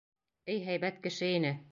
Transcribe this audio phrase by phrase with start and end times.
[0.53, 1.53] Эй һәйбәт кеше ине!..